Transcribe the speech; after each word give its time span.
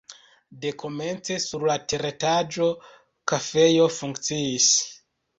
Dekomence 0.61 1.35
sur 1.43 1.65
la 1.71 1.75
teretaĝo 1.91 2.69
kafejo 3.33 3.85
funkciis. 3.97 4.71